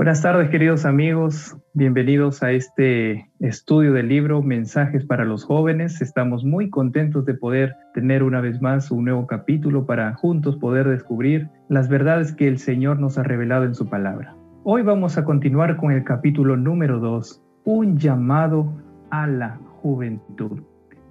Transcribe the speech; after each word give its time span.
Buenas 0.00 0.22
tardes 0.22 0.48
queridos 0.48 0.86
amigos, 0.86 1.58
bienvenidos 1.74 2.42
a 2.42 2.52
este 2.52 3.30
estudio 3.38 3.92
del 3.92 4.08
libro 4.08 4.40
Mensajes 4.40 5.04
para 5.04 5.26
los 5.26 5.44
jóvenes. 5.44 6.00
Estamos 6.00 6.42
muy 6.42 6.70
contentos 6.70 7.26
de 7.26 7.34
poder 7.34 7.76
tener 7.92 8.22
una 8.22 8.40
vez 8.40 8.62
más 8.62 8.90
un 8.90 9.04
nuevo 9.04 9.26
capítulo 9.26 9.84
para 9.84 10.14
juntos 10.14 10.56
poder 10.56 10.88
descubrir 10.88 11.50
las 11.68 11.90
verdades 11.90 12.32
que 12.32 12.48
el 12.48 12.56
Señor 12.56 12.98
nos 12.98 13.18
ha 13.18 13.24
revelado 13.24 13.64
en 13.64 13.74
su 13.74 13.90
palabra. 13.90 14.34
Hoy 14.64 14.80
vamos 14.80 15.18
a 15.18 15.24
continuar 15.26 15.76
con 15.76 15.92
el 15.92 16.02
capítulo 16.02 16.56
número 16.56 16.98
2, 16.98 17.42
un 17.64 17.98
llamado 17.98 18.72
a 19.10 19.26
la 19.26 19.60
juventud. 19.82 20.62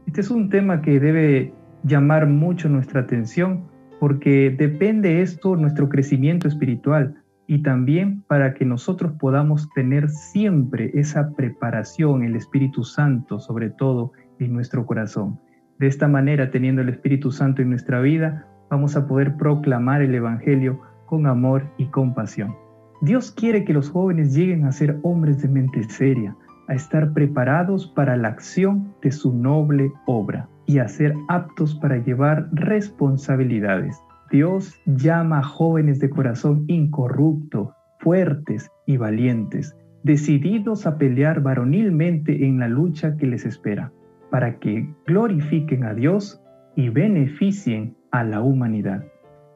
Este 0.08 0.21
es 0.21 0.32
un 0.32 0.50
tema 0.50 0.82
que 0.82 1.00
debe 1.00 1.54
llamar 1.84 2.26
mucho 2.26 2.70
nuestra 2.70 3.02
atención 3.02 3.66
porque 4.00 4.50
depende 4.50 5.21
esto 5.21 5.56
nuestro 5.56 5.90
crecimiento 5.90 6.48
espiritual 6.48 7.21
y 7.50 7.63
también 7.63 8.21
para 8.27 8.54
que 8.54 8.63
nosotros 8.63 9.13
podamos 9.13 9.71
tener 9.71 10.07
siempre 10.09 10.92
esa 10.93 11.32
preparación, 11.32 12.24
el 12.24 12.36
Espíritu 12.36 12.83
Santo 12.83 13.39
sobre 13.39 13.71
todo 13.71 14.11
en 14.37 14.54
nuestro 14.54 14.86
corazón. 14.86 15.39
De 15.79 15.88
esta 15.88 16.07
manera, 16.07 16.51
teniendo 16.51 16.83
el 16.83 16.89
Espíritu 16.89 17.32
Santo 17.32 17.64
en 17.64 17.71
nuestra 17.71 18.01
vida, 18.01 18.46
vamos 18.69 18.96
a 18.96 19.07
poder 19.07 19.36
proclamar 19.36 20.04
el 20.04 20.14
Evangelio 20.14 20.79
con 21.07 21.25
amor 21.25 21.68
y 21.79 21.88
compasión. 21.88 22.55
Dios 23.01 23.32
quiere 23.32 23.66
que 23.66 23.74
los 23.74 23.89
jóvenes 23.89 24.36
lleguen 24.36 24.66
a 24.66 24.71
ser 24.71 25.00
hombres 25.02 25.41
de 25.41 25.47
mente 25.47 25.82
seria, 25.86 26.36
a 26.68 26.75
estar 26.75 27.13
preparados 27.13 27.88
para 27.88 28.16
la 28.16 28.27
acción 28.27 28.93
de 29.02 29.11
su 29.11 29.33
noble 29.33 29.91
obra 30.05 30.47
y 30.68 30.77
a 30.77 30.88
ser 30.88 31.16
aptos 31.29 31.74
para 31.74 31.97
llevar 31.97 32.47
responsabilidades. 32.52 34.00
Dios 34.31 34.80
llama 34.86 35.39
a 35.39 35.44
jóvenes 35.44 36.00
de 36.00 36.09
corazón 36.09 36.66
incorrupto, 36.67 37.73
fuertes 38.00 38.72
y 38.86 38.97
valientes, 38.97 39.75
decididos 40.03 40.86
a 40.86 40.97
pelear 40.97 41.42
varonilmente 41.42 42.45
en 42.45 42.59
la 42.59 42.67
lucha 42.67 43.17
que 43.17 43.25
les 43.25 43.45
espera, 43.45 43.91
para 44.30 44.59
que 44.59 44.88
glorifiquen 45.07 45.83
a 45.83 45.94
Dios 45.94 46.41
y 46.75 46.89
beneficien 46.89 47.95
a 48.11 48.23
la 48.23 48.41
humanidad. 48.41 49.03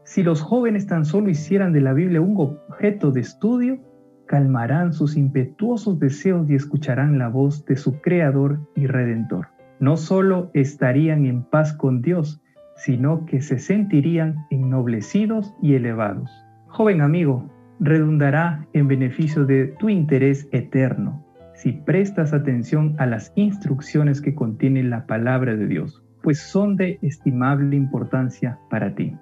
Si 0.03 0.23
los 0.23 0.41
jóvenes 0.41 0.87
tan 0.87 1.05
solo 1.05 1.29
hicieran 1.29 1.71
de 1.71 1.81
la 1.81 1.93
Biblia 1.93 2.19
un 2.19 2.35
objeto 2.37 3.11
de 3.11 3.21
estudio, 3.21 3.79
calmarán 4.25 4.91
sus 4.91 5.15
impetuosos 5.15 5.99
deseos 5.99 6.49
y 6.49 6.55
escucharán 6.55 7.19
la 7.19 7.29
voz 7.29 7.63
de 7.65 7.75
su 7.75 8.01
Creador 8.01 8.59
y 8.75 8.87
Redentor. 8.87 9.47
No 9.79 9.97
solo 9.97 10.49
estarían 10.53 11.25
en 11.25 11.43
paz 11.43 11.73
con 11.73 12.01
Dios, 12.01 12.41
sino 12.75 13.25
que 13.25 13.41
se 13.41 13.59
sentirían 13.59 14.45
ennoblecidos 14.49 15.55
y 15.61 15.75
elevados. 15.75 16.31
Joven 16.67 17.01
amigo, 17.01 17.49
redundará 17.79 18.67
en 18.73 18.87
beneficio 18.87 19.45
de 19.45 19.67
tu 19.79 19.89
interés 19.89 20.47
eterno 20.51 21.23
si 21.53 21.71
prestas 21.71 22.33
atención 22.33 22.95
a 22.97 23.05
las 23.05 23.31
instrucciones 23.35 24.21
que 24.21 24.35
contiene 24.35 24.83
la 24.83 25.05
palabra 25.05 25.55
de 25.55 25.67
Dios, 25.67 26.03
pues 26.21 26.39
son 26.39 26.75
de 26.75 26.99
estimable 27.01 27.75
importancia 27.75 28.59
para 28.69 28.95
ti. 28.95 29.15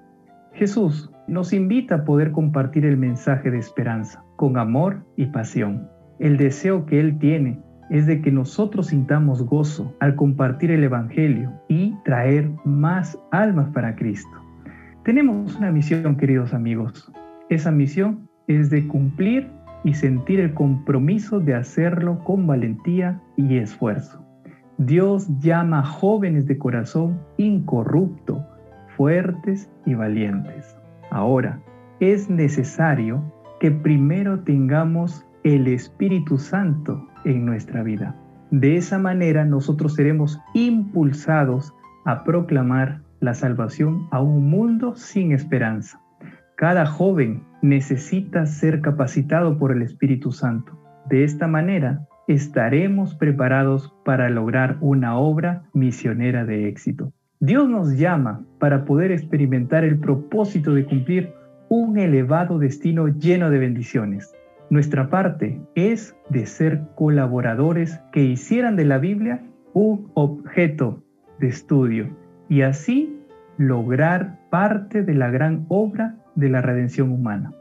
Jesús 0.54 1.12
nos 1.28 1.54
invita 1.54 1.96
a 1.96 2.06
poder 2.06 2.32
compartir 2.32 2.86
el 2.86 2.98
mensaje 2.98 3.52
de 3.52 3.58
esperanza 3.58 4.24
con 4.38 4.58
amor 4.58 5.06
y 5.16 5.28
pasión. 5.28 5.90
El 6.20 6.38
deseo 6.38 6.86
que 6.86 7.00
Él 7.00 7.20
tiene 7.20 7.60
es 7.90 8.06
de 8.06 8.22
que 8.22 8.32
nosotros 8.32 8.88
sintamos 8.88 9.44
gozo 9.44 9.96
al 10.00 10.16
compartir 10.16 10.72
el 10.72 10.84
Evangelio 10.84 11.52
y 11.68 11.91
traer 12.12 12.52
más 12.66 13.18
almas 13.32 13.70
para 13.70 13.96
Cristo. 13.96 14.38
Tenemos 15.06 15.56
una 15.56 15.72
misión, 15.72 16.18
queridos 16.18 16.54
amigos. 16.54 17.10
Esa 17.48 17.72
misión 17.72 18.28
es 18.48 18.70
de 18.70 18.86
cumplir 18.86 19.50
y 19.86 19.94
sentir 19.94 20.42
el 20.42 20.54
compromiso 20.54 21.40
de 21.40 21.56
hacerlo 21.56 22.22
con 22.26 22.46
valentía 22.46 23.22
y 23.38 23.56
esfuerzo. 23.56 24.22
Dios 24.78 25.30
llama 25.40 25.80
a 25.80 25.84
jóvenes 25.84 26.48
de 26.48 26.58
corazón 26.58 27.18
incorrupto, 27.38 28.46
fuertes 28.98 29.72
y 29.86 29.94
valientes. 29.94 30.76
Ahora, 31.12 31.62
es 32.02 32.30
necesario 32.30 33.24
que 33.62 33.72
primero 33.72 34.42
tengamos 34.42 35.26
el 35.46 35.66
Espíritu 35.66 36.38
Santo 36.38 37.08
en 37.24 37.46
nuestra 37.46 37.84
vida. 37.84 38.18
De 38.50 38.76
esa 38.76 39.00
manera 39.00 39.46
nosotros 39.46 39.96
seremos 39.96 40.42
impulsados 40.54 41.74
a 42.06 42.24
proclamar 42.24 43.02
la 43.20 43.34
salvación 43.34 44.08
a 44.12 44.22
un 44.22 44.50
mundo 44.50 44.96
sin 44.96 45.32
esperanza. 45.32 46.02
Cada 46.58 46.86
joven 46.86 47.44
necesita 47.62 48.46
ser 48.46 48.82
capacitado 48.82 49.58
por 49.58 49.72
el 49.72 49.82
Espíritu 49.82 50.32
Santo. 50.32 50.78
De 51.10 51.24
esta 51.24 51.48
manera 51.48 52.08
estaremos 52.28 53.16
preparados 53.16 53.94
para 54.06 54.30
lograr 54.30 54.78
una 54.82 55.18
obra 55.18 55.64
misionera 55.74 56.46
de 56.46 56.68
éxito. 56.68 57.14
Dios 57.40 57.68
nos 57.68 57.98
llama 57.98 58.46
para 58.60 58.86
poder 58.86 59.12
experimentar 59.12 59.84
el 59.84 59.98
propósito 60.00 60.74
de 60.74 60.86
cumplir 60.86 61.34
un 61.70 61.98
elevado 61.98 62.60
destino 62.60 63.08
lleno 63.08 63.50
de 63.50 63.58
bendiciones. 63.58 64.32
Nuestra 64.70 65.10
parte 65.10 65.60
es 65.76 66.16
de 66.30 66.46
ser 66.46 66.84
colaboradores 66.96 68.00
que 68.12 68.24
hicieran 68.24 68.76
de 68.76 68.86
la 68.86 69.00
Biblia 69.00 69.44
un 69.74 70.12
objeto 70.14 71.04
de 71.42 71.50
estudio 71.50 72.16
y 72.48 72.62
así 72.62 73.20
lograr 73.58 74.40
parte 74.50 75.04
de 75.04 75.14
la 75.14 75.30
gran 75.30 75.66
obra 75.68 76.16
de 76.36 76.50
la 76.50 76.62
redención 76.62 77.12
humana. 77.12 77.52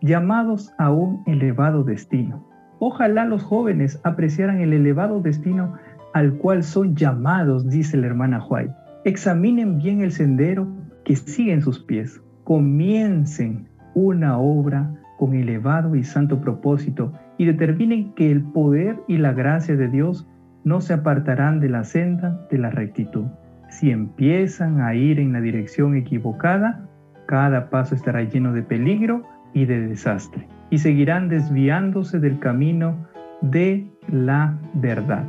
Llamados 0.00 0.72
a 0.78 0.90
un 0.90 1.22
elevado 1.26 1.84
destino. 1.84 2.46
Ojalá 2.78 3.26
los 3.26 3.42
jóvenes 3.42 4.00
apreciaran 4.04 4.60
el 4.60 4.72
elevado 4.72 5.20
destino 5.20 5.74
al 6.14 6.34
cual 6.38 6.62
son 6.62 6.96
llamados, 6.96 7.68
dice 7.68 7.98
la 7.98 8.06
hermana 8.06 8.42
White. 8.48 8.74
Examinen 9.04 9.78
bien 9.78 10.00
el 10.00 10.12
sendero 10.12 10.66
que 11.04 11.16
sigue 11.16 11.52
en 11.52 11.62
sus 11.62 11.80
pies. 11.80 12.22
Comiencen 12.44 13.68
una 13.94 14.38
obra 14.38 14.90
con 15.18 15.34
elevado 15.34 15.94
y 15.94 16.04
santo 16.04 16.40
propósito 16.40 17.12
y 17.36 17.44
determinen 17.44 18.14
que 18.14 18.30
el 18.30 18.42
poder 18.42 18.98
y 19.06 19.18
la 19.18 19.32
gracia 19.32 19.76
de 19.76 19.88
Dios 19.88 20.26
no 20.64 20.80
se 20.80 20.94
apartarán 20.94 21.60
de 21.60 21.68
la 21.68 21.84
senda 21.84 22.46
de 22.50 22.58
la 22.58 22.70
rectitud. 22.70 23.26
Si 23.68 23.90
empiezan 23.90 24.80
a 24.80 24.94
ir 24.94 25.20
en 25.20 25.32
la 25.32 25.40
dirección 25.40 25.96
equivocada, 25.96 26.88
cada 27.26 27.70
paso 27.70 27.94
estará 27.94 28.22
lleno 28.22 28.52
de 28.52 28.62
peligro 28.62 29.22
y 29.54 29.64
de 29.64 29.86
desastre, 29.86 30.46
y 30.70 30.78
seguirán 30.78 31.28
desviándose 31.28 32.18
del 32.18 32.38
camino 32.38 33.06
de 33.40 33.90
la 34.08 34.58
verdad. 34.74 35.24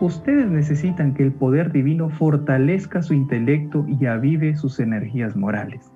Ustedes 0.00 0.50
necesitan 0.50 1.14
que 1.14 1.22
el 1.22 1.32
poder 1.32 1.72
divino 1.72 2.10
fortalezca 2.10 3.00
su 3.00 3.14
intelecto 3.14 3.86
y 3.88 4.06
avive 4.06 4.54
sus 4.56 4.78
energías 4.78 5.36
morales. 5.36 5.90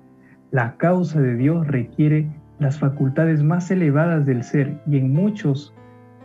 La 0.49 0.75
causa 0.77 1.21
de 1.21 1.35
Dios 1.35 1.67
requiere 1.67 2.27
las 2.57 2.79
facultades 2.79 3.43
más 3.43 3.69
elevadas 3.69 4.25
del 4.25 4.43
ser 4.43 4.79
y 4.87 4.97
en 4.97 5.13
muchos 5.13 5.73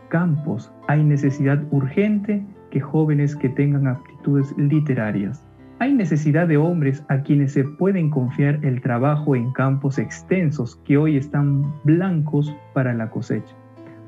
campos 0.09 0.71
hay 0.87 1.03
necesidad 1.03 1.61
urgente 1.71 2.43
que 2.71 2.79
jóvenes 2.79 3.35
que 3.35 3.49
tengan 3.49 3.87
aptitudes 3.87 4.55
literarias. 4.57 5.43
Hay 5.79 5.93
necesidad 5.93 6.47
de 6.47 6.57
hombres 6.57 7.03
a 7.07 7.21
quienes 7.21 7.51
se 7.51 7.63
pueden 7.63 8.09
confiar 8.09 8.59
el 8.65 8.81
trabajo 8.81 9.35
en 9.35 9.51
campos 9.51 9.99
extensos 9.99 10.75
que 10.85 10.97
hoy 10.97 11.17
están 11.17 11.71
blancos 11.83 12.55
para 12.73 12.93
la 12.93 13.09
cosecha. 13.09 13.55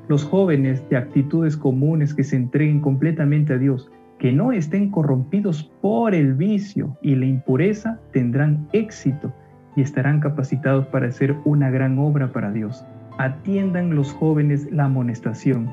Los 0.08 0.24
jóvenes 0.24 0.86
de 0.88 0.96
actitudes 0.96 1.56
comunes 1.56 2.12
que 2.12 2.24
se 2.24 2.34
entreguen 2.34 2.80
completamente 2.80 3.52
a 3.52 3.58
Dios, 3.58 3.88
que 4.18 4.32
no 4.32 4.50
estén 4.50 4.90
corrompidos 4.90 5.70
por 5.80 6.14
el 6.14 6.34
vicio 6.34 6.96
y 7.02 7.14
la 7.14 7.26
impureza, 7.26 8.00
tendrán 8.12 8.66
éxito 8.72 9.32
y 9.76 9.82
estarán 9.82 10.18
capacitados 10.18 10.86
para 10.88 11.06
hacer 11.06 11.36
una 11.44 11.70
gran 11.70 11.98
obra 12.00 12.32
para 12.32 12.50
Dios. 12.50 12.84
Atiendan 13.18 13.94
los 13.94 14.12
jóvenes 14.12 14.68
la 14.72 14.86
amonestación 14.86 15.70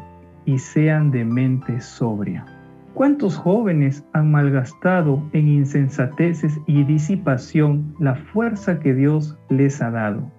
y 0.48 0.58
sean 0.58 1.12
de 1.12 1.24
mente 1.26 1.80
sobria. 1.82 2.46
¿Cuántos 2.96 3.38
jóvenes 3.38 4.04
han 4.14 4.32
malgastado 4.32 5.22
en 5.34 5.50
insensateces 5.50 6.60
y 6.66 6.84
disipación 6.86 7.94
la 8.00 8.16
fuerza 8.16 8.80
que 8.80 8.96
Dios 8.96 9.38
les 9.50 9.80
ha 9.84 9.92
dado? 9.92 10.32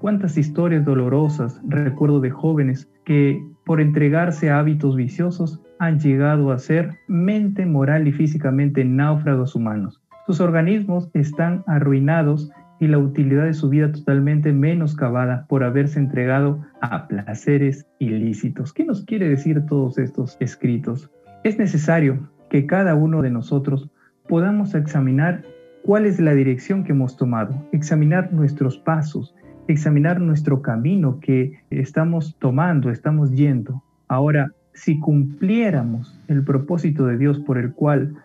¿Cuántas 0.00 0.36
historias 0.36 0.84
dolorosas 0.84 1.58
recuerdo 1.66 2.20
de 2.20 2.30
jóvenes 2.30 2.90
que 3.04 3.42
por 3.64 3.80
entregarse 3.80 4.50
a 4.50 4.58
hábitos 4.58 4.96
viciosos 4.96 5.62
han 5.78 6.00
llegado 6.00 6.50
a 6.50 6.58
ser 6.58 6.98
mente 7.06 7.64
moral 7.64 8.08
y 8.08 8.12
físicamente 8.12 8.84
náufragos 8.84 9.54
humanos? 9.54 10.02
Sus 10.26 10.40
organismos 10.40 11.08
están 11.14 11.62
arruinados 11.66 12.50
y 12.82 12.88
la 12.88 12.98
utilidad 12.98 13.44
de 13.44 13.54
su 13.54 13.68
vida 13.68 13.92
totalmente 13.92 14.52
menoscabada 14.52 15.46
por 15.46 15.62
haberse 15.62 16.00
entregado 16.00 16.66
a 16.80 17.06
placeres 17.06 17.86
ilícitos. 18.00 18.72
¿Qué 18.72 18.84
nos 18.84 19.04
quiere 19.04 19.28
decir 19.28 19.64
todos 19.66 19.98
estos 19.98 20.36
escritos? 20.40 21.08
Es 21.44 21.60
necesario 21.60 22.28
que 22.50 22.66
cada 22.66 22.96
uno 22.96 23.22
de 23.22 23.30
nosotros 23.30 23.88
podamos 24.26 24.74
examinar 24.74 25.44
cuál 25.84 26.06
es 26.06 26.18
la 26.18 26.34
dirección 26.34 26.82
que 26.82 26.90
hemos 26.90 27.16
tomado, 27.16 27.54
examinar 27.70 28.32
nuestros 28.32 28.78
pasos, 28.78 29.32
examinar 29.68 30.20
nuestro 30.20 30.60
camino 30.60 31.20
que 31.20 31.60
estamos 31.70 32.36
tomando, 32.40 32.90
estamos 32.90 33.30
yendo. 33.30 33.80
Ahora, 34.08 34.50
si 34.74 34.98
cumpliéramos 34.98 36.18
el 36.26 36.42
propósito 36.42 37.06
de 37.06 37.16
Dios 37.16 37.38
por 37.38 37.58
el 37.58 37.74
cual 37.74 38.16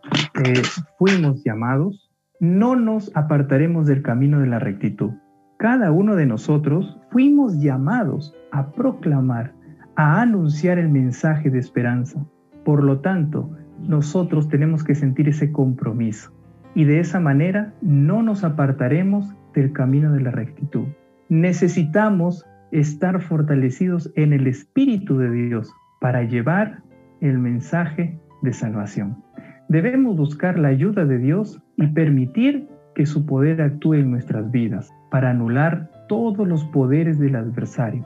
eh, 0.44 0.64
fuimos 0.98 1.44
llamados, 1.44 2.07
no 2.40 2.76
nos 2.76 3.12
apartaremos 3.16 3.88
del 3.88 4.02
camino 4.02 4.40
de 4.40 4.48
la 4.48 4.60
rectitud. 4.60 5.12
Cada 5.58 5.92
uno 5.92 6.16
de 6.16 6.28
nosotros 6.28 7.00
fuimos 7.10 7.60
llamados 7.60 8.36
a 8.52 8.72
proclamar, 8.72 9.54
a 9.96 10.22
anunciar 10.22 10.78
el 10.78 10.90
mensaje 10.90 11.50
de 11.50 11.60
esperanza. 11.60 12.24
Por 12.64 12.84
lo 12.84 13.00
tanto, 13.00 13.50
nosotros 13.80 14.50
tenemos 14.50 14.84
que 14.84 14.94
sentir 14.94 15.30
ese 15.30 15.52
compromiso 15.52 16.32
y 16.76 16.84
de 16.84 17.00
esa 17.00 17.20
manera 17.20 17.74
no 17.82 18.22
nos 18.22 18.44
apartaremos 18.44 19.36
del 19.56 19.74
camino 19.74 20.14
de 20.14 20.22
la 20.22 20.32
rectitud. 20.32 20.86
Necesitamos 21.30 22.46
estar 22.72 23.22
fortalecidos 23.22 24.12
en 24.16 24.34
el 24.34 24.46
Espíritu 24.46 25.18
de 25.18 25.32
Dios 25.32 25.74
para 26.00 26.22
llevar 26.24 26.84
el 27.20 27.40
mensaje 27.40 28.20
de 28.44 28.54
salvación. 28.54 29.24
Debemos 29.70 30.16
buscar 30.16 30.58
la 30.58 30.70
ayuda 30.70 31.04
de 31.06 31.18
Dios 31.18 31.62
y 31.76 31.88
permitir 31.88 32.70
que 32.96 33.06
su 33.06 33.26
poder 33.26 33.62
actúe 33.62 33.96
en 33.96 34.12
nuestras 34.12 34.50
vidas 34.50 34.94
para 35.12 35.32
anular 35.32 35.92
todos 36.08 36.48
los 36.48 36.64
poderes 36.66 37.20
del 37.20 37.36
adversario, 37.36 38.06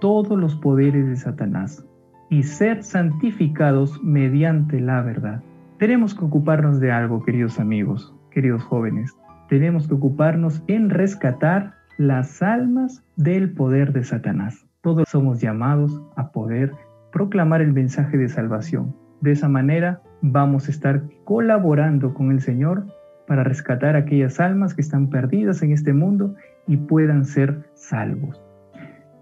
todos 0.00 0.38
los 0.38 0.56
poderes 0.56 1.06
de 1.06 1.16
Satanás 1.16 1.86
y 2.30 2.44
ser 2.44 2.82
santificados 2.82 4.02
mediante 4.02 4.80
la 4.80 5.02
verdad. 5.02 5.42
Tenemos 5.78 6.14
que 6.14 6.24
ocuparnos 6.24 6.80
de 6.80 6.92
algo, 6.92 7.22
queridos 7.22 7.60
amigos, 7.60 8.14
queridos 8.30 8.62
jóvenes. 8.62 9.14
Tenemos 9.50 9.86
que 9.86 9.94
ocuparnos 9.94 10.62
en 10.66 10.88
rescatar 10.88 11.74
las 11.98 12.42
almas 12.42 13.04
del 13.16 13.52
poder 13.52 13.92
de 13.92 14.02
Satanás. 14.02 14.66
Todos 14.80 15.06
somos 15.10 15.42
llamados 15.42 16.02
a 16.16 16.32
poder 16.32 16.72
proclamar 17.12 17.60
el 17.60 17.74
mensaje 17.74 18.16
de 18.16 18.30
salvación. 18.30 18.96
De 19.20 19.32
esa 19.32 19.48
manera 19.50 20.00
vamos 20.22 20.68
a 20.68 20.70
estar 20.70 21.02
colaborando 21.24 22.14
con 22.14 22.30
el 22.30 22.40
Señor 22.40 22.86
para 23.26 23.44
rescatar 23.44 23.96
aquellas 23.96 24.40
almas 24.40 24.74
que 24.74 24.80
están 24.80 25.10
perdidas 25.10 25.62
en 25.62 25.72
este 25.72 25.92
mundo 25.92 26.34
y 26.66 26.76
puedan 26.76 27.24
ser 27.24 27.68
salvos. 27.74 28.40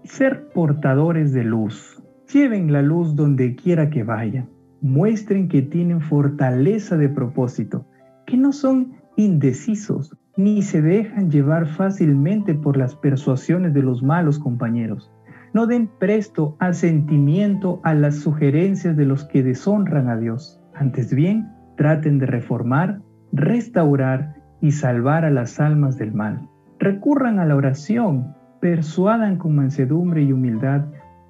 Ser 0.03 0.47
portadores 0.49 1.33
de 1.33 1.43
luz. 1.43 2.01
Lleven 2.31 2.71
la 2.71 2.81
luz 2.81 3.15
donde 3.15 3.55
quiera 3.55 3.89
que 3.89 4.03
vayan. 4.03 4.49
Muestren 4.81 5.47
que 5.47 5.61
tienen 5.61 6.01
fortaleza 6.01 6.97
de 6.97 7.09
propósito, 7.09 7.85
que 8.25 8.37
no 8.37 8.51
son 8.51 8.93
indecisos 9.15 10.17
ni 10.37 10.61
se 10.61 10.81
dejan 10.81 11.29
llevar 11.29 11.67
fácilmente 11.67 12.53
por 12.53 12.77
las 12.77 12.95
persuasiones 12.95 13.73
de 13.73 13.83
los 13.83 14.01
malos 14.01 14.39
compañeros. 14.39 15.11
No 15.53 15.67
den 15.67 15.89
presto 15.99 16.55
al 16.59 16.73
sentimiento 16.73 17.81
a 17.83 17.93
las 17.93 18.15
sugerencias 18.15 18.95
de 18.95 19.05
los 19.05 19.25
que 19.25 19.43
deshonran 19.43 20.07
a 20.07 20.17
Dios. 20.17 20.60
Antes 20.81 21.13
bien, 21.13 21.47
traten 21.77 22.17
de 22.17 22.25
reformar, 22.25 23.01
restaurar 23.31 24.33
y 24.61 24.71
salvar 24.71 25.25
a 25.25 25.29
las 25.29 25.59
almas 25.59 25.95
del 25.99 26.11
mal. 26.11 26.49
Recurran 26.79 27.37
a 27.37 27.45
la 27.45 27.55
oración, 27.55 28.33
persuadan 28.61 29.37
con 29.37 29.55
mansedumbre 29.55 30.23
y 30.23 30.33
humildad 30.33 30.85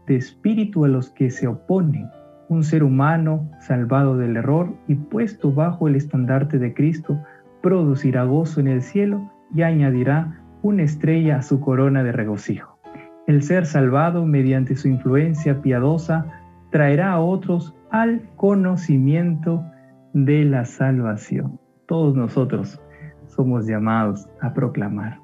de 0.08 0.16
espíritu 0.16 0.86
a 0.86 0.88
los 0.88 1.10
que 1.10 1.30
se 1.30 1.48
oponen. 1.48 2.10
Un 2.48 2.64
ser 2.64 2.82
humano 2.82 3.52
salvado 3.60 4.16
del 4.16 4.38
error 4.38 4.74
y 4.88 4.96
puesto 4.96 5.52
bajo 5.52 5.90
el 5.90 5.98
estandarte 5.98 6.58
de 6.58 6.74
Cristo 6.74 7.22
producirá 7.62 8.24
gozo 8.24 8.62
en 8.62 8.70
el 8.70 8.82
cielo 8.82 9.30
y 9.54 9.64
añadirá 9.64 10.42
una 10.62 10.84
estrella 10.84 11.40
a 11.40 11.42
su 11.42 11.60
corona 11.60 12.04
de 12.04 12.14
regocijo. 12.14 12.80
El 13.28 13.44
ser 13.44 13.66
salvado 13.66 14.26
mediante 14.26 14.78
su 14.78 14.88
influencia 14.88 15.62
piadosa 15.62 16.26
traerá 16.70 17.12
a 17.12 17.20
otros 17.20 17.76
al 17.92 18.22
conocimiento 18.38 19.66
de 20.14 20.46
la 20.46 20.64
salvación. 20.64 21.60
Todos 21.88 22.16
nosotros 22.16 22.82
somos 23.28 23.68
llamados 23.68 24.30
a 24.42 24.54
proclamar. 24.54 25.20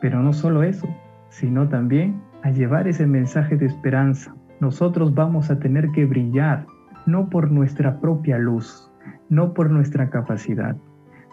Pero 0.00 0.22
no 0.22 0.32
solo 0.32 0.62
eso, 0.62 0.88
sino 1.28 1.68
también 1.68 2.20
a 2.42 2.50
llevar 2.50 2.88
ese 2.88 3.06
mensaje 3.06 3.56
de 3.56 3.66
esperanza. 3.66 4.34
Nosotros 4.60 5.14
vamos 5.14 5.50
a 5.50 5.58
tener 5.58 5.90
que 5.90 6.06
brillar, 6.06 6.66
no 7.04 7.28
por 7.28 7.50
nuestra 7.50 8.00
propia 8.00 8.38
luz, 8.38 8.90
no 9.28 9.52
por 9.52 9.70
nuestra 9.70 10.08
capacidad, 10.08 10.76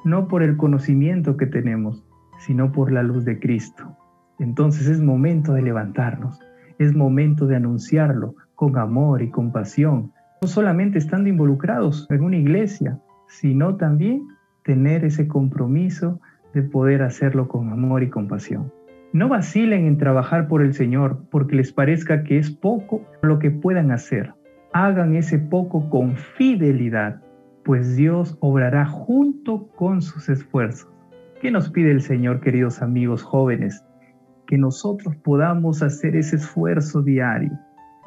no 0.04 0.28
por 0.28 0.44
el 0.44 0.58
conocimiento 0.58 1.38
que 1.38 1.46
tenemos, 1.46 2.06
sino 2.40 2.74
por 2.74 2.92
la 2.92 3.04
luz 3.04 3.24
de 3.24 3.40
Cristo. 3.40 3.98
Entonces 4.40 4.88
es 4.88 5.02
momento 5.02 5.54
de 5.54 5.62
levantarnos, 5.62 6.42
es 6.78 6.94
momento 6.94 7.48
de 7.48 7.56
anunciarlo 7.56 8.36
con 8.56 8.78
amor 8.78 9.22
y 9.22 9.32
compasión, 9.32 10.12
no 10.42 10.48
solamente 10.48 10.98
estando 10.98 11.30
involucrados 11.30 12.08
en 12.10 12.24
una 12.24 12.38
iglesia, 12.38 13.00
sino 13.28 13.76
también 13.76 14.28
tener 14.64 15.06
ese 15.06 15.28
compromiso 15.28 16.20
de 16.54 16.64
poder 16.64 17.02
hacerlo 17.02 17.48
con 17.48 17.70
amor 17.72 18.04
y 18.04 18.10
compasión. 18.10 18.72
No 19.14 19.30
vacilen 19.30 19.86
en 19.86 19.98
trabajar 19.98 20.48
por 20.48 20.62
el 20.62 20.74
Señor 20.74 21.24
porque 21.32 21.56
les 21.56 21.72
parezca 21.72 22.24
que 22.24 22.38
es 22.38 22.52
poco 22.52 23.02
lo 23.22 23.40
que 23.40 23.52
puedan 23.52 23.92
hacer. 23.92 24.34
Hagan 24.74 25.16
ese 25.16 25.40
poco 25.40 25.90
con 25.90 26.16
fidelidad, 26.16 27.22
pues 27.64 27.96
Dios 27.96 28.38
obrará 28.42 28.86
junto 28.86 29.68
con 29.70 30.02
sus 30.02 30.30
esfuerzos. 30.30 30.92
¿Qué 31.42 31.52
nos 31.52 31.70
pide 31.70 31.92
el 31.92 32.02
Señor, 32.02 32.42
queridos 32.42 32.82
amigos 32.82 33.24
jóvenes? 33.24 33.84
que 34.48 34.58
nosotros 34.58 35.16
podamos 35.18 35.84
hacer 35.84 36.16
ese 36.16 36.38
esfuerzo 36.38 37.04
diario, 37.04 37.52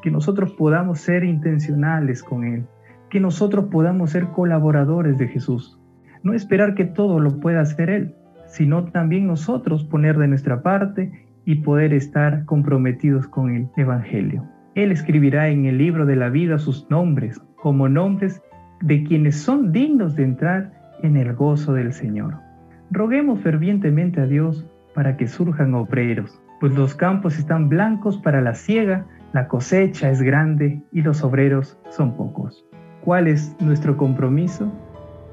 que 0.02 0.11
nosotros 0.11 0.52
podamos 0.52 1.00
ser 1.00 1.25
intencionales 1.25 2.23
con 2.23 2.44
Él, 2.44 2.64
que 3.08 3.20
nosotros 3.20 3.67
podamos 3.67 4.11
ser 4.11 4.29
colaboradores 4.29 5.19
de 5.19 5.29
Jesús. 5.29 5.79
No 6.23 6.32
esperar 6.32 6.75
que 6.75 6.85
todo 6.85 7.20
lo 7.20 7.41
pueda 7.41 7.61
hacer 7.61 7.91
Él, 7.91 8.14
sino 8.47 8.85
también 8.85 9.26
nosotros 9.26 9.85
poner 9.85 10.19
de 10.19 10.29
nuestra 10.29 10.62
parte 10.62 11.29
y 11.44 11.56
poder 11.56 11.93
estar 11.93 12.44
comprometidos 12.44 13.26
con 13.26 13.55
el 13.55 13.69
Evangelio. 13.76 14.44
Él 14.75 14.93
escribirá 14.93 15.49
en 15.49 15.67
el 15.67 15.79
libro 15.79 16.06
de 16.06 16.17
la 16.17 16.29
vida 16.29 16.58
sus 16.58 16.88
nombres 16.91 17.41
como 17.56 17.88
nombres 17.88 18.43
de 18.81 19.05
quienes 19.05 19.37
son 19.37 19.73
dignos 19.73 20.17
de 20.17 20.25
entrar 20.25 20.73
en 21.02 21.17
el 21.17 21.35
gozo 21.35 21.73
del 21.73 21.93
Señor. 21.93 22.38
Roguemos 22.91 23.41
fervientemente 23.41 24.20
a 24.20 24.26
Dios 24.26 24.67
para 24.94 25.17
que 25.17 25.26
surjan 25.26 25.75
obreros, 25.75 26.41
pues 26.61 26.75
los 26.75 26.94
campos 26.94 27.38
están 27.38 27.69
blancos 27.69 28.19
para 28.19 28.41
la 28.41 28.55
siega, 28.55 29.06
la 29.32 29.48
cosecha 29.48 30.10
es 30.10 30.22
grande 30.22 30.82
y 30.92 31.02
los 31.02 31.22
obreros 31.22 31.78
son 31.90 32.16
pocos. 32.16 32.66
¿Cuál 33.04 33.28
es 33.28 33.56
nuestro 33.60 33.96
compromiso? 33.96 34.70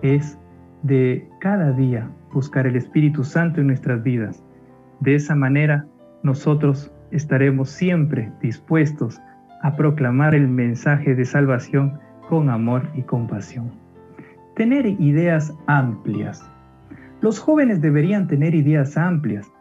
Es 0.02 0.38
de 0.84 1.28
cada 1.40 1.72
día 1.72 2.10
buscar 2.34 2.68
el 2.68 2.76
Espíritu 2.76 3.24
Santo 3.24 3.62
en 3.62 3.68
nuestras 3.68 4.04
vidas. 4.04 4.44
De 5.00 5.16
esa 5.16 5.36
manera, 5.36 5.86
nosotros 6.24 6.92
estaremos 7.12 7.70
siempre 7.70 8.32
dispuestos 8.42 9.20
a 9.64 9.76
proclamar 9.76 10.36
el 10.36 10.48
mensaje 10.48 11.16
de 11.16 11.26
salvación 11.26 12.00
con 12.30 12.50
amor 12.50 12.88
y 12.96 13.02
compasión. 13.04 13.72
Tener 14.56 14.86
ideas 14.86 15.54
amplias 15.68 16.44
los 17.22 17.40
jóvenes 17.40 17.82
deberían 17.82 18.28
tener 18.28 18.54
ideas 18.54 18.96
amplias, 18.96 19.52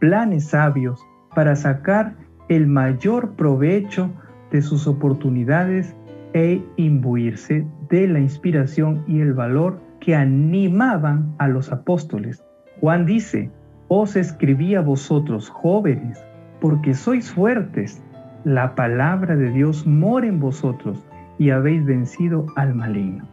planes 0.00 0.48
sabios 0.48 1.00
para 1.34 1.54
sacar 1.54 2.16
el 2.48 2.66
mayor 2.66 3.32
provecho 3.36 4.10
de 4.50 4.62
sus 4.62 4.86
oportunidades 4.86 5.94
e 6.32 6.62
imbuirse 6.76 7.66
de 7.88 8.08
la 8.08 8.20
inspiración 8.20 9.04
y 9.06 9.20
el 9.20 9.32
valor 9.32 9.80
que 10.00 10.14
animaban 10.14 11.34
a 11.38 11.48
los 11.48 11.72
apóstoles. 11.72 12.44
Juan 12.80 13.06
dice, 13.06 13.50
os 13.88 14.16
escribí 14.16 14.74
a 14.74 14.80
vosotros 14.80 15.48
jóvenes, 15.48 16.22
porque 16.60 16.94
sois 16.94 17.30
fuertes, 17.30 18.02
la 18.44 18.74
palabra 18.74 19.36
de 19.36 19.50
Dios 19.50 19.86
mora 19.86 20.26
en 20.26 20.40
vosotros 20.40 21.06
y 21.38 21.50
habéis 21.50 21.84
vencido 21.84 22.46
al 22.56 22.74
maligno. 22.74 23.26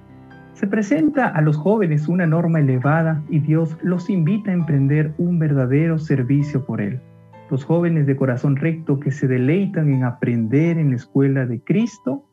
Se 0.54 0.68
presenta 0.68 1.28
a 1.28 1.42
los 1.42 1.58
jóvenes 1.58 2.08
una 2.08 2.28
norma 2.28 2.60
elevada 2.60 3.22
y 3.30 3.40
Dios 3.40 3.78
los 3.82 4.10
invita 4.10 4.52
a 4.52 4.54
emprender 4.54 5.14
un 5.18 5.40
verdadero 5.40 5.98
servicio 5.98 6.66
por 6.66 6.82
Él. 6.82 7.02
Los 7.52 7.66
jóvenes 7.66 8.06
de 8.06 8.16
corazón 8.16 8.56
recto 8.56 9.02
que 9.02 9.12
se 9.12 9.28
deleitan 9.28 9.94
en 9.94 10.06
aprender 10.06 10.78
en 10.78 10.92
la 10.92 10.96
escuela 10.96 11.46
de 11.46 11.60
Cristo 11.62 12.24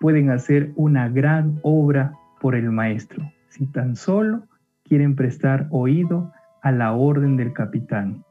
pueden 0.00 0.30
hacer 0.30 0.72
una 0.74 1.08
gran 1.08 1.60
obra 1.62 2.12
por 2.40 2.56
el 2.56 2.72
Maestro, 2.72 3.22
si 3.50 3.66
tan 3.68 3.94
solo 3.94 4.48
quieren 4.82 5.14
prestar 5.14 5.68
oído 5.70 6.32
a 6.60 6.72
la 6.72 6.92
orden 6.92 7.36
del 7.36 7.52
capitán, 7.52 8.24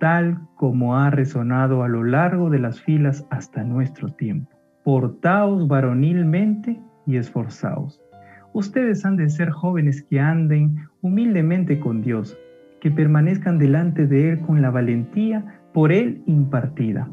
tal 0.00 0.40
como 0.56 0.96
ha 0.96 1.10
resonado 1.10 1.82
a 1.82 1.88
lo 1.88 2.02
largo 2.02 2.48
de 2.48 2.60
las 2.60 2.80
filas 2.80 3.26
hasta 3.28 3.62
nuestro 3.62 4.08
tiempo. 4.14 4.50
Portaos 4.84 5.68
varonilmente 5.68 6.80
y 7.06 7.18
esforzaos 7.18 8.00
Ustedes 8.54 9.04
han 9.04 9.16
de 9.16 9.28
ser 9.28 9.50
jóvenes 9.50 10.02
que 10.02 10.18
anden 10.18 10.88
humildemente 11.02 11.78
con 11.78 12.00
Dios, 12.00 12.38
que 12.80 12.90
permanezcan 12.90 13.58
delante 13.58 14.06
de 14.06 14.30
Él 14.30 14.40
con 14.40 14.62
la 14.62 14.70
valentía 14.70 15.57
por 15.78 15.92
Él 15.92 16.22
impartida. 16.26 17.08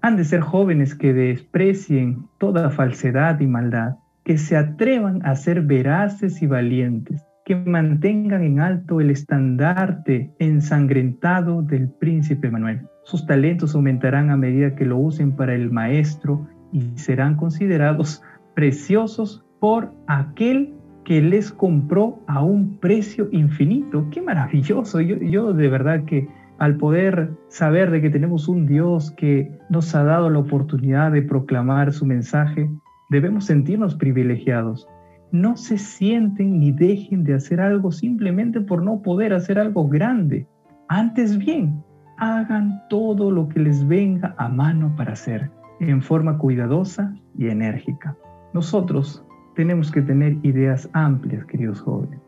Han 0.00 0.16
de 0.16 0.24
ser 0.24 0.40
jóvenes 0.40 0.94
que 0.94 1.12
desprecien 1.12 2.24
toda 2.38 2.70
falsedad 2.70 3.38
y 3.40 3.46
maldad, 3.46 3.96
que 4.24 4.38
se 4.38 4.56
atrevan 4.56 5.20
a 5.22 5.36
ser 5.36 5.60
veraces 5.60 6.40
y 6.40 6.46
valientes, 6.46 7.26
que 7.44 7.56
mantengan 7.56 8.42
en 8.42 8.60
alto 8.60 9.02
el 9.02 9.10
estandarte 9.10 10.32
ensangrentado 10.38 11.60
del 11.60 11.90
príncipe 11.90 12.50
Manuel. 12.50 12.88
Sus 13.02 13.26
talentos 13.26 13.74
aumentarán 13.74 14.30
a 14.30 14.38
medida 14.38 14.74
que 14.74 14.86
lo 14.86 14.96
usen 14.96 15.36
para 15.36 15.54
el 15.54 15.70
maestro 15.70 16.48
y 16.72 16.96
serán 16.96 17.36
considerados 17.36 18.22
preciosos 18.54 19.44
por 19.60 19.92
aquel 20.06 20.72
que 21.04 21.20
les 21.20 21.52
compró 21.52 22.22
a 22.28 22.42
un 22.42 22.78
precio 22.78 23.28
infinito. 23.30 24.06
Qué 24.10 24.22
maravilloso. 24.22 25.02
Yo, 25.02 25.16
yo 25.16 25.52
de 25.52 25.68
verdad 25.68 26.06
que 26.06 26.26
al 26.64 26.76
poder 26.76 27.30
saber 27.48 27.90
de 27.90 28.00
que 28.00 28.10
tenemos 28.10 28.48
un 28.48 28.66
Dios 28.66 29.10
que 29.12 29.50
nos 29.68 29.94
ha 29.94 30.02
dado 30.02 30.30
la 30.30 30.38
oportunidad 30.38 31.12
de 31.12 31.22
proclamar 31.22 31.92
su 31.92 32.06
mensaje, 32.06 32.70
debemos 33.10 33.44
sentirnos 33.44 33.94
privilegiados 33.94 34.88
no 35.34 35.56
se 35.56 35.78
sienten 35.78 36.60
ni 36.60 36.70
dejen 36.70 37.24
de 37.24 37.34
hacer 37.34 37.60
algo 37.60 37.90
simplemente 37.90 38.60
por 38.60 38.84
no 38.84 39.02
poder 39.02 39.32
hacer 39.32 39.58
algo 39.58 39.88
grande. 39.88 40.46
Antes 40.88 41.36
bien, 41.36 41.82
hagan 42.18 42.80
todo 42.88 43.32
lo 43.32 43.48
que 43.48 43.58
les 43.58 43.84
venga 43.88 44.36
a 44.38 44.48
mano 44.48 44.94
para 44.96 45.14
hacer, 45.14 45.50
en 45.80 46.00
forma 46.00 46.38
cuidadosa 46.38 47.12
y 47.36 47.48
enérgica. 47.48 48.16
Nosotros 48.52 49.26
tenemos 49.56 49.90
que 49.90 50.02
tener 50.02 50.38
ideas 50.44 50.88
amplias, 50.92 51.44
queridos 51.46 51.80
jóvenes. 51.80 52.20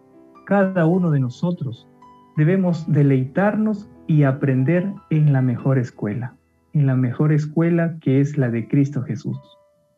Cada 0.45 0.85
uno 0.85 1.13
de 1.13 1.21
nosotros 1.21 1.89
debemos 2.37 2.91
deleitarnos 2.93 3.89
y 4.07 4.23
aprender 4.23 4.93
en 5.11 5.33
la 5.33 5.43
mejor 5.43 5.79
escuela, 5.79 6.35
en 6.73 6.87
la 6.87 6.97
mejor 6.97 7.33
escuela 7.33 7.97
que 8.01 8.21
es 8.21 8.39
la 8.39 8.51
de 8.51 8.69
Cristo 8.69 9.03
Jesús. 9.03 9.39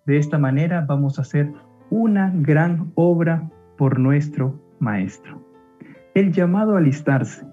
De 0.07 0.17
esta 0.17 0.39
manera 0.39 0.87
vamos 0.87 1.19
a 1.19 1.25
ser 1.25 1.53
una 1.91 2.33
gran 2.35 2.93
obra 2.95 3.51
por 3.77 3.99
nuestro 3.99 4.59
Maestro. 4.79 5.43
El 6.15 6.33
llamado 6.33 6.75
a 6.75 6.79
alistarse. 6.79 7.47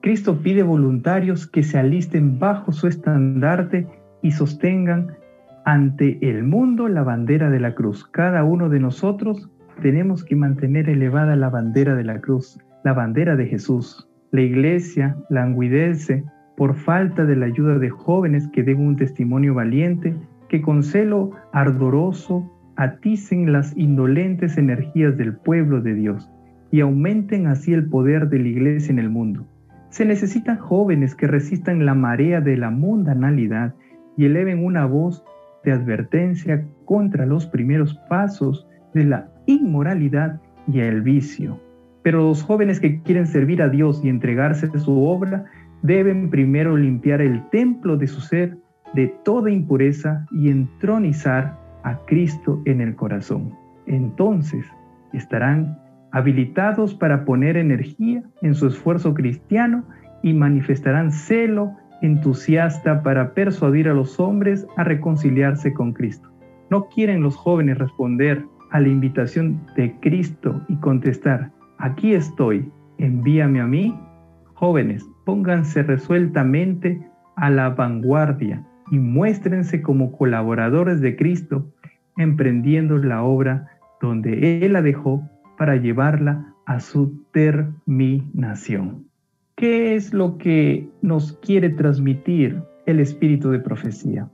Cristo 0.00 0.42
pide 0.42 0.62
voluntarios 0.62 1.46
que 1.46 1.62
se 1.62 1.78
alisten 1.78 2.38
bajo 2.38 2.72
su 2.72 2.88
estandarte 2.88 3.86
y 4.20 4.32
sostengan 4.32 5.16
ante 5.64 6.18
el 6.28 6.42
mundo 6.42 6.88
la 6.88 7.02
bandera 7.02 7.50
de 7.50 7.60
la 7.60 7.74
cruz. 7.74 8.04
Cada 8.06 8.44
uno 8.44 8.68
de 8.68 8.80
nosotros 8.80 9.48
tenemos 9.80 10.24
que 10.24 10.36
mantener 10.36 10.88
elevada 10.88 11.36
la 11.36 11.50
bandera 11.50 11.94
de 11.94 12.04
la 12.04 12.20
cruz, 12.20 12.58
la 12.84 12.92
bandera 12.92 13.36
de 13.36 13.46
Jesús. 13.46 14.08
La 14.32 14.40
iglesia 14.40 15.14
languidece 15.28 16.24
por 16.56 16.74
falta 16.74 17.26
de 17.26 17.36
la 17.36 17.44
ayuda 17.44 17.78
de 17.78 17.90
jóvenes 17.90 18.48
que 18.48 18.62
den 18.62 18.80
un 18.80 18.96
testimonio 18.96 19.52
valiente, 19.52 20.16
que 20.48 20.62
con 20.62 20.82
celo 20.82 21.32
ardoroso 21.52 22.50
aticen 22.76 23.52
las 23.52 23.76
indolentes 23.76 24.56
energías 24.56 25.18
del 25.18 25.36
pueblo 25.36 25.82
de 25.82 25.92
Dios 25.92 26.30
y 26.70 26.80
aumenten 26.80 27.46
así 27.46 27.74
el 27.74 27.90
poder 27.90 28.30
de 28.30 28.38
la 28.38 28.48
iglesia 28.48 28.92
en 28.92 29.00
el 29.00 29.10
mundo. 29.10 29.46
Se 29.90 30.06
necesitan 30.06 30.56
jóvenes 30.56 31.14
que 31.14 31.26
resistan 31.26 31.84
la 31.84 31.94
marea 31.94 32.40
de 32.40 32.56
la 32.56 32.70
mundanalidad 32.70 33.74
y 34.16 34.24
eleven 34.24 34.64
una 34.64 34.86
voz 34.86 35.22
de 35.62 35.72
advertencia 35.72 36.66
contra 36.86 37.26
los 37.26 37.46
primeros 37.46 37.94
pasos 38.08 38.66
de 38.94 39.04
la 39.04 39.28
inmoralidad 39.44 40.40
y 40.66 40.80
el 40.80 41.02
vicio. 41.02 41.60
Pero 42.02 42.22
los 42.28 42.42
jóvenes 42.42 42.80
que 42.80 43.00
quieren 43.02 43.26
servir 43.26 43.62
a 43.62 43.68
Dios 43.68 44.04
y 44.04 44.08
entregarse 44.08 44.68
a 44.74 44.78
su 44.78 45.04
obra 45.04 45.44
deben 45.82 46.30
primero 46.30 46.76
limpiar 46.76 47.20
el 47.20 47.48
templo 47.50 47.96
de 47.96 48.06
su 48.06 48.20
ser 48.20 48.58
de 48.94 49.08
toda 49.24 49.50
impureza 49.50 50.26
y 50.32 50.50
entronizar 50.50 51.58
a 51.82 51.98
Cristo 52.06 52.60
en 52.64 52.80
el 52.80 52.94
corazón. 52.94 53.52
Entonces 53.86 54.64
estarán 55.12 55.78
habilitados 56.12 56.94
para 56.94 57.24
poner 57.24 57.56
energía 57.56 58.22
en 58.42 58.54
su 58.54 58.66
esfuerzo 58.66 59.14
cristiano 59.14 59.84
y 60.22 60.34
manifestarán 60.34 61.10
celo 61.10 61.76
entusiasta 62.02 63.02
para 63.02 63.32
persuadir 63.32 63.88
a 63.88 63.94
los 63.94 64.18
hombres 64.20 64.66
a 64.76 64.84
reconciliarse 64.84 65.72
con 65.72 65.92
Cristo. 65.92 66.30
No 66.70 66.88
quieren 66.88 67.22
los 67.22 67.36
jóvenes 67.36 67.78
responder 67.78 68.44
a 68.70 68.80
la 68.80 68.88
invitación 68.88 69.60
de 69.76 69.94
Cristo 70.00 70.60
y 70.68 70.76
contestar, 70.76 71.50
aquí 71.82 72.14
estoy, 72.14 72.70
envíame 72.98 73.60
a 73.60 73.66
mí. 73.66 73.98
Jóvenes, 74.54 75.04
pónganse 75.26 75.82
resueltamente 75.82 77.04
a 77.36 77.50
la 77.50 77.70
vanguardia 77.70 78.64
y 78.90 78.98
muéstrense 78.98 79.82
como 79.82 80.12
colaboradores 80.12 81.00
de 81.00 81.16
Cristo, 81.16 81.66
emprendiendo 82.16 82.98
la 82.98 83.22
obra 83.22 83.68
donde 84.00 84.64
Él 84.64 84.74
la 84.74 84.82
dejó 84.82 85.28
para 85.58 85.76
llevarla 85.76 86.54
a 86.66 86.80
su 86.80 87.24
terminación. 87.32 89.06
¿Qué 89.56 89.96
es 89.96 90.14
lo 90.14 90.38
que 90.38 90.88
nos 91.02 91.32
quiere 91.38 91.70
transmitir 91.70 92.62
el 92.86 93.00
espíritu 93.00 93.50
de 93.50 93.58
profecía? 93.58 94.30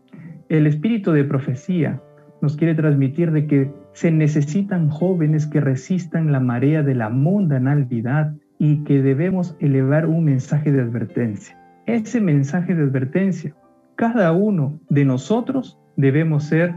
El 0.48 0.66
espíritu 0.66 1.12
de 1.12 1.24
profecía 1.24 2.02
nos 2.42 2.56
quiere 2.56 2.74
transmitir 2.74 3.32
de 3.32 3.46
que 3.46 3.72
se 3.98 4.12
necesitan 4.12 4.90
jóvenes 4.90 5.44
que 5.48 5.60
resistan 5.60 6.30
la 6.30 6.38
marea 6.38 6.84
de 6.84 6.94
la 6.94 7.08
mundanalidad 7.08 8.32
y 8.56 8.84
que 8.84 9.02
debemos 9.02 9.56
elevar 9.58 10.06
un 10.06 10.22
mensaje 10.22 10.70
de 10.70 10.82
advertencia. 10.82 11.58
Ese 11.84 12.20
mensaje 12.20 12.76
de 12.76 12.84
advertencia 12.84 13.56
cada 13.96 14.30
uno 14.30 14.78
de 14.88 15.04
nosotros 15.04 15.80
debemos 15.96 16.44
ser 16.44 16.72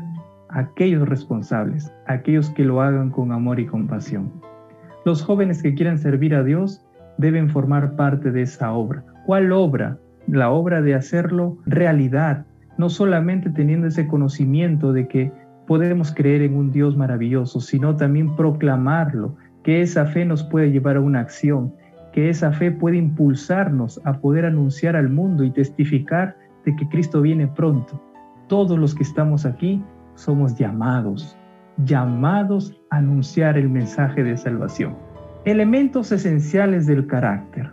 aquellos 0.49 1.07
responsables, 1.07 1.93
aquellos 2.07 2.49
que 2.49 2.65
lo 2.65 2.81
hagan 2.81 3.11
con 3.11 3.31
amor 3.31 3.59
y 3.59 3.67
compasión. 3.67 4.31
Los 5.05 5.21
jóvenes 5.21 5.61
que 5.61 5.75
quieran 5.75 5.99
servir 5.99 6.33
a 6.33 6.43
Dios 6.43 6.83
deben 7.19 7.51
formar 7.51 7.95
parte 7.95 8.31
de 8.31 8.41
esa 8.41 8.73
obra. 8.73 9.05
¿Cuál 9.27 9.51
obra? 9.51 9.99
La 10.25 10.49
obra 10.49 10.81
de 10.81 10.95
hacerlo 10.95 11.59
realidad, 11.67 12.47
no 12.79 12.89
solamente 12.89 13.51
teniendo 13.51 13.85
ese 13.85 14.07
conocimiento 14.07 14.91
de 14.91 15.07
que 15.07 15.31
podemos 15.71 16.13
creer 16.13 16.41
en 16.41 16.57
un 16.57 16.69
Dios 16.69 16.97
maravilloso, 16.97 17.61
sino 17.61 17.95
también 17.95 18.35
proclamarlo, 18.35 19.37
que 19.63 19.81
esa 19.81 20.05
fe 20.05 20.25
nos 20.25 20.43
puede 20.43 20.69
llevar 20.69 20.97
a 20.97 20.99
una 20.99 21.21
acción, 21.21 21.73
que 22.11 22.29
esa 22.29 22.51
fe 22.51 22.71
puede 22.71 22.97
impulsarnos 22.97 24.01
a 24.03 24.19
poder 24.19 24.43
anunciar 24.43 24.97
al 24.97 25.07
mundo 25.07 25.45
y 25.45 25.49
testificar 25.49 26.35
de 26.65 26.75
que 26.75 26.89
Cristo 26.89 27.21
viene 27.21 27.47
pronto. 27.47 28.03
Todos 28.49 28.77
los 28.77 28.93
que 28.93 29.03
estamos 29.03 29.45
aquí 29.45 29.81
somos 30.15 30.55
llamados, 30.55 31.37
llamados 31.85 32.77
a 32.89 32.97
anunciar 32.97 33.57
el 33.57 33.69
mensaje 33.69 34.25
de 34.25 34.35
salvación. 34.35 34.97
Elementos 35.45 36.11
esenciales 36.11 36.85
del 36.85 37.07
carácter. 37.07 37.71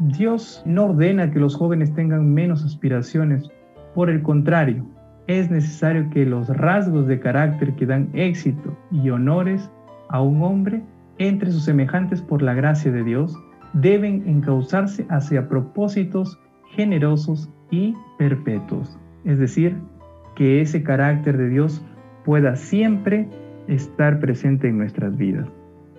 Dios 0.00 0.60
no 0.66 0.86
ordena 0.86 1.30
que 1.30 1.38
los 1.38 1.54
jóvenes 1.54 1.94
tengan 1.94 2.34
menos 2.34 2.64
aspiraciones, 2.64 3.48
por 3.94 4.10
el 4.10 4.22
contrario, 4.22 4.84
es 5.28 5.50
necesario 5.50 6.08
que 6.10 6.24
los 6.24 6.48
rasgos 6.48 7.06
de 7.06 7.20
carácter 7.20 7.74
que 7.74 7.86
dan 7.86 8.08
éxito 8.14 8.76
y 8.90 9.10
honores 9.10 9.70
a 10.08 10.22
un 10.22 10.42
hombre 10.42 10.82
entre 11.18 11.52
sus 11.52 11.64
semejantes 11.64 12.22
por 12.22 12.42
la 12.42 12.54
gracia 12.54 12.90
de 12.90 13.04
Dios 13.04 13.36
deben 13.74 14.26
encauzarse 14.26 15.06
hacia 15.10 15.46
propósitos 15.46 16.40
generosos 16.70 17.50
y 17.70 17.94
perpetuos. 18.18 18.98
Es 19.24 19.38
decir, 19.38 19.76
que 20.34 20.62
ese 20.62 20.82
carácter 20.82 21.36
de 21.36 21.50
Dios 21.50 21.84
pueda 22.24 22.56
siempre 22.56 23.28
estar 23.66 24.20
presente 24.20 24.68
en 24.68 24.78
nuestras 24.78 25.14
vidas. 25.18 25.46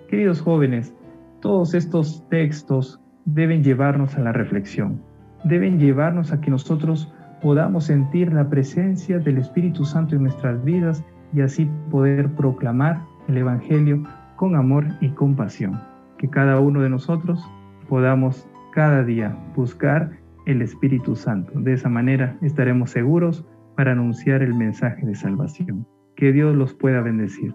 Queridos 0.08 0.40
jóvenes, 0.40 0.92
todos 1.40 1.74
estos 1.74 2.28
textos 2.30 3.00
deben 3.26 3.62
llevarnos 3.62 4.16
a 4.16 4.22
la 4.22 4.32
reflexión, 4.32 5.00
deben 5.44 5.78
llevarnos 5.78 6.32
a 6.32 6.40
que 6.40 6.50
nosotros 6.50 7.14
podamos 7.42 7.84
sentir 7.84 8.32
la 8.32 8.48
presencia 8.48 9.18
del 9.18 9.38
Espíritu 9.38 9.84
Santo 9.84 10.16
en 10.16 10.22
nuestras 10.22 10.62
vidas 10.64 11.04
y 11.32 11.40
así 11.40 11.68
poder 11.90 12.30
proclamar 12.34 13.00
el 13.28 13.38
Evangelio 13.38 14.02
con 14.36 14.56
amor 14.56 14.86
y 15.00 15.10
compasión. 15.10 15.80
Que 16.18 16.28
cada 16.28 16.60
uno 16.60 16.80
de 16.82 16.90
nosotros 16.90 17.44
podamos 17.88 18.48
cada 18.72 19.02
día 19.02 19.36
buscar 19.56 20.10
el 20.46 20.62
Espíritu 20.62 21.16
Santo. 21.16 21.52
De 21.60 21.72
esa 21.72 21.88
manera 21.88 22.36
estaremos 22.42 22.90
seguros 22.90 23.44
para 23.76 23.92
anunciar 23.92 24.42
el 24.42 24.54
mensaje 24.54 25.04
de 25.06 25.14
salvación. 25.14 25.86
Que 26.16 26.32
Dios 26.32 26.54
los 26.54 26.74
pueda 26.74 27.00
bendecir. 27.00 27.54